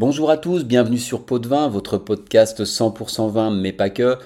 [0.00, 4.16] Bonjour à tous, bienvenue sur Pot de Vin, votre podcast 100% vin, mais pas que.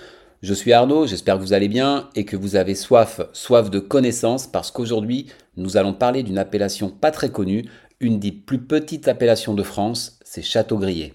[0.41, 3.81] Je suis Arnaud, j'espère que vous allez bien et que vous avez soif, soif de
[3.81, 5.27] connaissances, parce qu'aujourd'hui,
[5.57, 7.69] nous allons parler d'une appellation pas très connue,
[7.99, 11.13] une des plus petites appellations de France, c'est Château-Grier.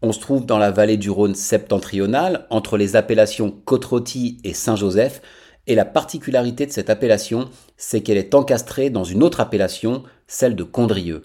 [0.00, 5.20] On se trouve dans la vallée du Rhône septentrionale, entre les appellations côte et Saint-Joseph,
[5.66, 10.56] et la particularité de cette appellation, c'est qu'elle est encastrée dans une autre appellation, celle
[10.56, 11.24] de Condrieu.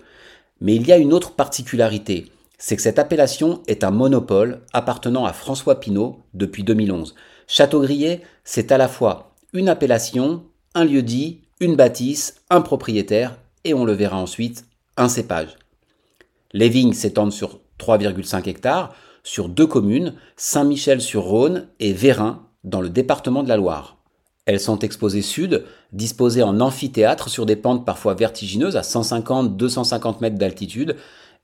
[0.60, 2.26] Mais il y a une autre particularité,
[2.58, 7.16] c'est que cette appellation est un monopole appartenant à François Pinault depuis 2011.
[7.48, 10.44] Château-Grier, c'est à la fois une appellation,
[10.74, 14.66] un lieu-dit, une bâtisse, un propriétaire et on le verra ensuite,
[14.98, 15.58] un cépage.
[16.54, 23.44] Les vignes s'étendent sur 3,5 hectares, sur deux communes, Saint-Michel-sur-Rhône et Vérin, dans le département
[23.44, 23.98] de la Loire.
[24.46, 30.38] Elles sont exposées sud, disposées en amphithéâtre sur des pentes parfois vertigineuses à 150-250 mètres
[30.38, 30.96] d'altitude,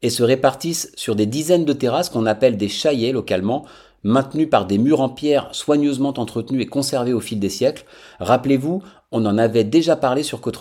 [0.03, 3.65] et se répartissent sur des dizaines de terrasses qu'on appelle des chaillets localement,
[4.03, 7.85] maintenus par des murs en pierre soigneusement entretenus et conservés au fil des siècles.
[8.19, 10.59] Rappelez-vous, on en avait déjà parlé sur côte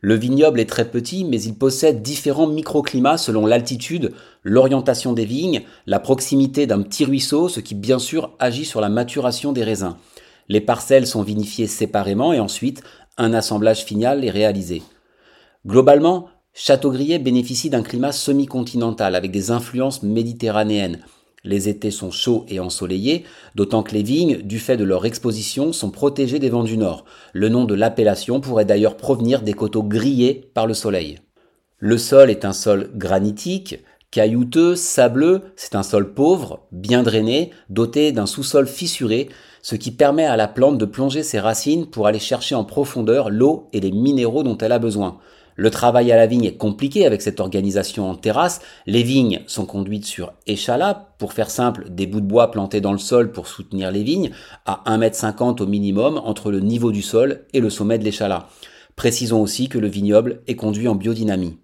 [0.00, 4.12] Le vignoble est très petit, mais il possède différents microclimats selon l'altitude,
[4.42, 8.88] l'orientation des vignes, la proximité d'un petit ruisseau, ce qui bien sûr agit sur la
[8.88, 9.96] maturation des raisins.
[10.48, 12.82] Les parcelles sont vinifiées séparément et ensuite
[13.16, 14.82] un assemblage final est réalisé.
[15.64, 16.28] Globalement,
[16.62, 20.98] Châteaubriet bénéficie d'un climat semi-continental avec des influences méditerranéennes.
[21.42, 25.72] Les étés sont chauds et ensoleillés, d'autant que les vignes, du fait de leur exposition,
[25.72, 27.06] sont protégées des vents du nord.
[27.32, 31.20] Le nom de l'appellation pourrait d'ailleurs provenir des coteaux grillés par le soleil.
[31.78, 38.12] Le sol est un sol granitique, caillouteux, sableux, c'est un sol pauvre, bien drainé, doté
[38.12, 39.30] d'un sous-sol fissuré,
[39.62, 43.30] ce qui permet à la plante de plonger ses racines pour aller chercher en profondeur
[43.30, 45.20] l'eau et les minéraux dont elle a besoin.
[45.56, 48.60] Le travail à la vigne est compliqué avec cette organisation en terrasse.
[48.86, 52.92] Les vignes sont conduites sur échalas, pour faire simple, des bouts de bois plantés dans
[52.92, 54.30] le sol pour soutenir les vignes,
[54.66, 58.48] à 1,50 m au minimum entre le niveau du sol et le sommet de l'échalas.
[58.96, 61.58] Précisons aussi que le vignoble est conduit en biodynamie.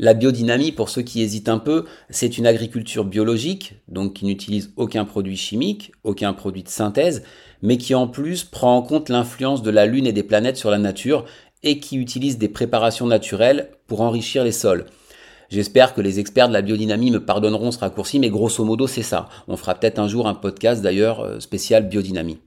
[0.00, 4.72] La biodynamie, pour ceux qui hésitent un peu, c'est une agriculture biologique, donc qui n'utilise
[4.76, 7.24] aucun produit chimique, aucun produit de synthèse,
[7.62, 10.70] mais qui en plus prend en compte l'influence de la Lune et des planètes sur
[10.70, 11.24] la nature
[11.62, 14.86] et qui utilise des préparations naturelles pour enrichir les sols.
[15.50, 19.02] J'espère que les experts de la biodynamie me pardonneront ce raccourci, mais grosso modo c'est
[19.02, 19.28] ça.
[19.48, 22.38] On fera peut-être un jour un podcast d'ailleurs euh, spécial biodynamie.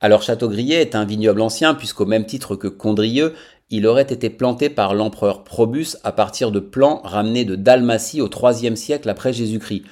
[0.00, 3.32] Alors Châteaubriet est un vignoble ancien puisqu'au même titre que Condrieux,
[3.70, 8.28] il aurait été planté par l'empereur Probus à partir de plants ramenés de Dalmatie au
[8.28, 9.84] IIIe siècle après Jésus-Christ.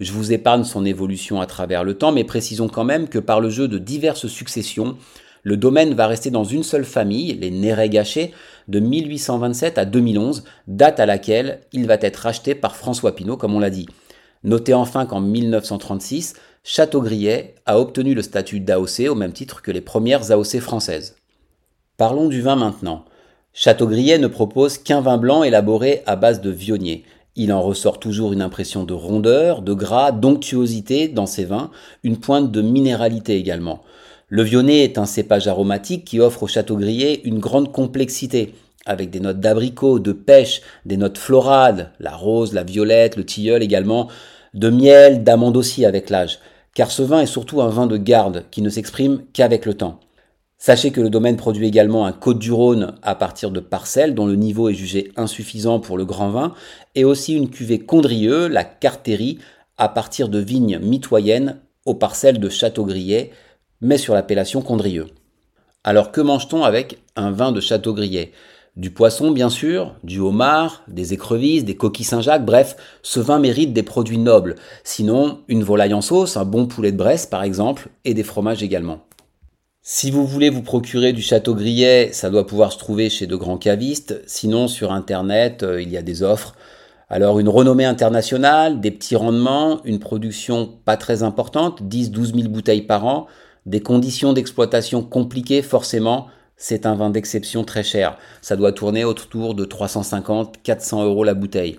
[0.00, 3.40] Je vous épargne son évolution à travers le temps, mais précisons quand même que par
[3.40, 4.96] le jeu de diverses successions,
[5.42, 8.32] le domaine va rester dans une seule famille, les Néret-Gachet,
[8.68, 13.54] de 1827 à 2011, date à laquelle il va être racheté par François Pinault, comme
[13.54, 13.86] on l'a dit.
[14.44, 19.80] Notez enfin qu'en 1936, Châteaubriet a obtenu le statut d'AOC au même titre que les
[19.80, 21.16] premières AOC françaises.
[21.96, 23.04] Parlons du vin maintenant.
[23.52, 27.04] Châteaubriet ne propose qu'un vin blanc élaboré à base de vionnier.
[27.36, 31.70] Il en ressort toujours une impression de rondeur, de gras, d'onctuosité dans ses vins,
[32.02, 33.82] une pointe de minéralité également.
[34.32, 38.54] Le vionnet est un cépage aromatique qui offre au Châteaubriet une grande complexité,
[38.86, 43.60] avec des notes d'abricot, de pêche, des notes florales, la rose, la violette, le tilleul
[43.60, 44.06] également,
[44.54, 46.38] de miel, d'amande aussi avec l'âge,
[46.74, 49.98] car ce vin est surtout un vin de garde qui ne s'exprime qu'avec le temps.
[50.58, 54.68] Sachez que le domaine produit également un Côte-du-Rhône à partir de parcelles dont le niveau
[54.68, 56.54] est jugé insuffisant pour le grand vin,
[56.94, 59.38] et aussi une cuvée Condrieux, la Cartérie,
[59.76, 63.32] à partir de vignes mitoyennes aux parcelles de Châteaubriet,
[63.80, 65.06] mais sur l'appellation Condrieux.
[65.84, 68.32] Alors que mange-t-on avec un vin de Châteaubriet
[68.76, 73.72] Du poisson bien sûr, du homard, des écrevisses, des coquilles Saint-Jacques, bref, ce vin mérite
[73.72, 77.88] des produits nobles, sinon une volaille en sauce, un bon poulet de Bresse par exemple,
[78.04, 79.00] et des fromages également.
[79.82, 83.34] Si vous voulez vous procurer du Château Grillet, ça doit pouvoir se trouver chez de
[83.34, 84.20] grands cavistes.
[84.26, 86.54] Sinon, sur Internet, euh, il y a des offres.
[87.08, 92.82] Alors, une renommée internationale, des petits rendements, une production pas très importante, 10-12 000 bouteilles
[92.82, 93.26] par an,
[93.66, 98.18] des conditions d'exploitation compliquées, forcément, c'est un vin d'exception très cher.
[98.42, 101.78] Ça doit tourner autour de 350-400 euros la bouteille.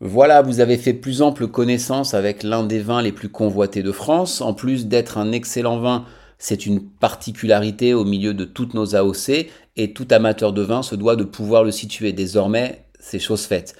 [0.00, 3.92] Voilà, vous avez fait plus ample connaissance avec l'un des vins les plus convoités de
[3.92, 4.40] France.
[4.40, 6.04] En plus d'être un excellent vin
[6.40, 9.46] c'est une particularité au milieu de toutes nos AOC
[9.76, 12.12] et tout amateur de vin se doit de pouvoir le situer.
[12.14, 13.76] Désormais, c'est chose faite.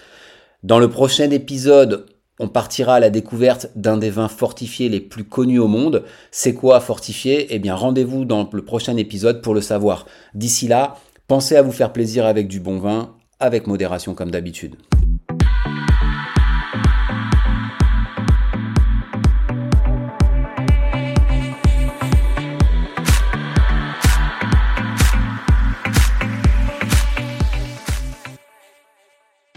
[0.62, 2.04] Dans le prochain épisode,
[2.40, 6.04] on partira à la découverte d'un des vins fortifiés les plus connus au monde.
[6.30, 10.06] C'est quoi fortifié Eh bien, rendez-vous dans le prochain épisode pour le savoir.
[10.34, 10.96] D'ici là,
[11.28, 14.76] pensez à vous faire plaisir avec du bon vin, avec modération comme d'habitude.